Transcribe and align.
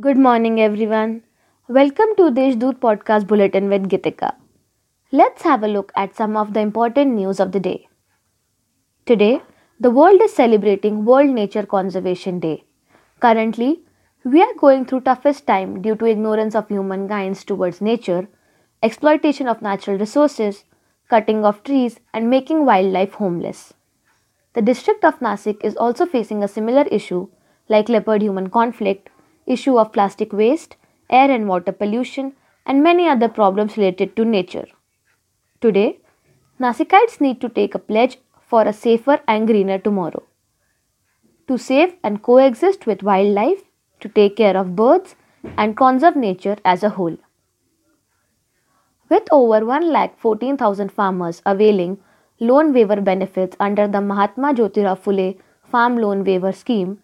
Good 0.00 0.16
morning, 0.16 0.60
everyone. 0.60 1.22
Welcome 1.66 2.10
to 2.18 2.30
Deshdoot 2.30 2.76
Podcast 2.78 3.26
Bulletin 3.26 3.68
with 3.68 3.88
Gitika. 3.88 4.36
Let's 5.10 5.42
have 5.42 5.64
a 5.64 5.66
look 5.66 5.90
at 5.96 6.14
some 6.14 6.36
of 6.36 6.54
the 6.54 6.60
important 6.60 7.14
news 7.14 7.40
of 7.40 7.50
the 7.50 7.58
day. 7.58 7.88
Today, 9.06 9.42
the 9.80 9.90
world 9.90 10.20
is 10.22 10.32
celebrating 10.32 11.04
World 11.04 11.30
Nature 11.30 11.66
Conservation 11.66 12.38
Day. 12.38 12.62
Currently, 13.18 13.80
we 14.22 14.40
are 14.40 14.54
going 14.56 14.84
through 14.84 15.00
toughest 15.00 15.48
time 15.48 15.82
due 15.82 15.96
to 15.96 16.06
ignorance 16.06 16.54
of 16.54 16.68
humankind 16.68 17.44
towards 17.44 17.80
nature, 17.80 18.28
exploitation 18.84 19.48
of 19.48 19.62
natural 19.62 19.98
resources, 19.98 20.64
cutting 21.08 21.44
of 21.44 21.64
trees, 21.64 21.98
and 22.14 22.30
making 22.30 22.64
wildlife 22.64 23.14
homeless. 23.14 23.74
The 24.52 24.62
district 24.62 25.04
of 25.04 25.18
Nasik 25.18 25.64
is 25.64 25.76
also 25.76 26.06
facing 26.06 26.44
a 26.44 26.54
similar 26.56 26.82
issue 26.82 27.30
like 27.68 27.88
leopard 27.88 28.22
human 28.22 28.48
conflict, 28.48 29.10
issue 29.48 29.78
of 29.78 29.92
plastic 29.92 30.32
waste, 30.32 30.76
air 31.10 31.30
and 31.30 31.48
water 31.48 31.72
pollution, 31.72 32.34
and 32.66 32.82
many 32.82 33.08
other 33.08 33.28
problems 33.28 33.76
related 33.76 34.14
to 34.16 34.24
nature. 34.24 34.66
Today, 35.60 36.00
Nasikites 36.60 37.20
need 37.20 37.40
to 37.40 37.48
take 37.48 37.74
a 37.74 37.78
pledge 37.78 38.18
for 38.46 38.62
a 38.62 38.72
safer 38.72 39.20
and 39.26 39.46
greener 39.46 39.78
tomorrow. 39.78 40.22
To 41.48 41.56
save 41.56 41.94
and 42.02 42.22
coexist 42.22 42.86
with 42.86 43.02
wildlife, 43.02 43.62
to 44.00 44.08
take 44.08 44.36
care 44.36 44.56
of 44.56 44.76
birds, 44.76 45.16
and 45.56 45.76
conserve 45.76 46.16
nature 46.16 46.56
as 46.64 46.82
a 46.82 46.90
whole. 46.90 47.16
With 49.08 49.28
over 49.32 49.60
1,14,000 49.60 50.90
farmers 50.90 51.40
availing 51.46 51.98
loan 52.38 52.72
waiver 52.74 53.00
benefits 53.00 53.56
under 53.58 53.88
the 53.88 54.00
Mahatma 54.00 54.52
Jyotirao 54.54 54.98
Phule 54.98 55.38
Farm 55.70 55.96
Loan 55.96 56.24
Waiver 56.24 56.52
Scheme, 56.52 57.02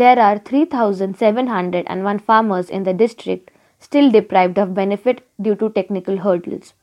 there 0.00 0.18
are 0.18 0.38
3,701 0.38 2.18
farmers 2.18 2.68
in 2.68 2.82
the 2.82 2.92
district 2.92 3.52
still 3.78 4.10
deprived 4.10 4.58
of 4.58 4.74
benefit 4.74 5.24
due 5.40 5.54
to 5.54 5.70
technical 5.70 6.16
hurdles. 6.16 6.74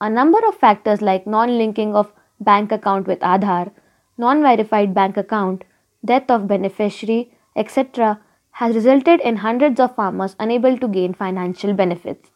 A 0.00 0.08
number 0.08 0.38
of 0.48 0.54
factors 0.54 1.02
like 1.02 1.26
non 1.26 1.58
linking 1.58 1.94
of 1.94 2.12
bank 2.40 2.72
account 2.72 3.06
with 3.06 3.20
Aadhaar, 3.20 3.72
non 4.16 4.40
verified 4.40 4.94
bank 4.94 5.18
account, 5.18 5.64
death 6.02 6.30
of 6.30 6.48
beneficiary, 6.48 7.30
etc., 7.56 8.18
has 8.62 8.74
resulted 8.74 9.20
in 9.20 9.36
hundreds 9.36 9.78
of 9.78 9.94
farmers 9.94 10.34
unable 10.40 10.78
to 10.78 10.88
gain 10.88 11.12
financial 11.12 11.74
benefits. 11.74 12.30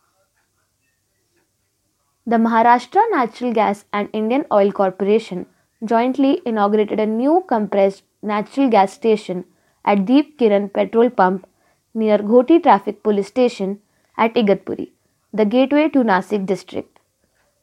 The 2.27 2.37
Maharashtra 2.37 3.11
Natural 3.11 3.55
Gas 3.55 3.87
and 3.91 4.11
Indian 4.13 4.45
Oil 4.53 4.71
Corporation 4.71 5.47
jointly 5.83 6.43
inaugurated 6.45 7.01
a 7.01 7.07
new 7.07 7.45
compressed 7.49 8.03
natural 8.23 8.69
gas 8.69 8.93
station 8.93 9.47
at 9.85 10.05
Deep 10.05 10.39
Kiran 10.39 10.73
petrol 10.73 11.11
pump 11.11 11.47
near 11.95 12.19
Ghoti 12.19 12.63
Traffic 12.63 13.03
Police 13.03 13.29
Station 13.29 13.81
at 14.17 14.35
Igatpuri, 14.35 14.91
the 15.33 15.45
gateway 15.45 15.89
to 15.89 16.05
Nasik 16.05 16.47
district. 16.47 16.99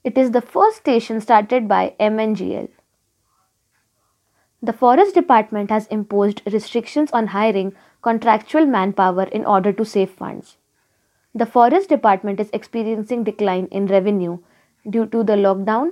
It 0.04 0.18
is 0.18 0.32
the 0.32 0.42
first 0.42 0.78
station 0.78 1.20
started 1.20 1.68
by 1.68 1.94
MNGL. 2.00 2.70
The 4.62 4.74
Forest 4.74 5.14
Department 5.14 5.70
has 5.70 5.88
imposed 5.88 6.42
restrictions 6.52 7.12
on 7.12 7.28
hiring 7.28 7.74
contractual 8.02 8.66
manpower 8.66 9.24
in 9.24 9.46
order 9.46 9.72
to 9.74 9.86
save 9.86 10.10
funds. 10.10 10.58
The 11.34 11.46
Forest 11.46 11.90
Department 11.90 12.40
is 12.40 12.50
experiencing 12.54 13.24
decline 13.24 13.68
in 13.72 13.88
revenue 13.88 14.40
due 14.90 15.06
to 15.08 15.24
the 15.24 15.34
lockdown 15.34 15.90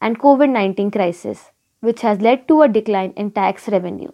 and 0.00 0.18
COVID 0.18 0.50
19 0.50 0.90
crisis, 0.90 1.50
which 1.80 2.00
has 2.00 2.20
led 2.20 2.48
to 2.48 2.62
a 2.62 2.68
decline 2.68 3.12
in 3.16 3.30
tax 3.30 3.68
revenue. 3.68 4.10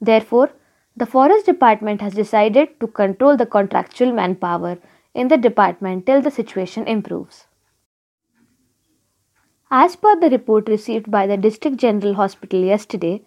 Therefore, 0.00 0.50
the 0.96 1.06
Forest 1.06 1.46
Department 1.46 2.00
has 2.00 2.14
decided 2.14 2.78
to 2.80 2.86
control 2.86 3.36
the 3.36 3.46
contractual 3.46 4.12
manpower 4.12 4.78
in 5.12 5.26
the 5.28 5.36
department 5.36 6.06
till 6.06 6.22
the 6.22 6.30
situation 6.30 6.86
improves. 6.86 7.46
As 9.70 9.96
per 9.96 10.18
the 10.20 10.30
report 10.30 10.68
received 10.68 11.10
by 11.10 11.26
the 11.26 11.36
District 11.36 11.76
General 11.76 12.14
Hospital 12.14 12.60
yesterday, 12.60 13.22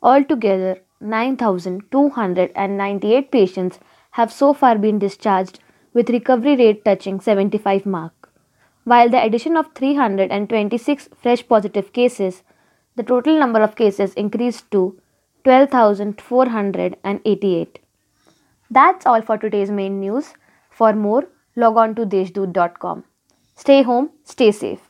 altogether 0.00 0.78
9,298 1.00 3.32
patients 3.32 3.80
have 4.12 4.32
so 4.32 4.52
far 4.52 4.78
been 4.78 5.00
discharged 5.00 5.58
with 5.92 6.10
recovery 6.10 6.54
rate 6.56 6.84
touching 6.84 7.18
75 7.20 7.84
mark. 7.84 8.30
While 8.84 9.08
the 9.08 9.20
addition 9.22 9.56
of 9.56 9.74
326 9.74 11.08
fresh 11.20 11.48
positive 11.48 11.92
cases, 11.92 12.44
the 12.94 13.02
total 13.02 13.36
number 13.38 13.60
of 13.60 13.74
cases 13.74 14.14
increased 14.14 14.70
to 14.70 15.00
12,488. 15.44 17.78
That's 18.70 19.06
all 19.06 19.22
for 19.22 19.38
today's 19.38 19.70
main 19.70 20.00
news. 20.00 20.34
For 20.70 20.92
more, 20.92 21.28
log 21.56 21.76
on 21.76 21.94
to 21.96 22.06
deshdoot.com. 22.06 23.04
Stay 23.56 23.82
home, 23.82 24.10
stay 24.24 24.52
safe. 24.52 24.87